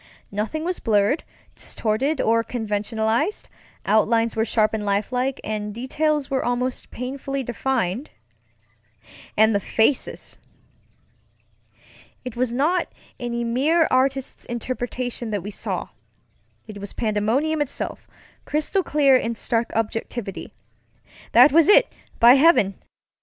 [0.31, 1.23] Nothing was blurred,
[1.53, 3.47] distorted, or conventionalized;
[3.85, 8.09] outlines were sharp and lifelike, and details were almost painfully defined.
[9.37, 10.39] And the faces!
[12.25, 15.89] It was not any mere artist's interpretation that we saw;
[16.65, 18.07] it was pandemonium itself,
[18.43, 20.51] crystal clear in stark objectivity.
[21.33, 22.73] That was it, by heaven!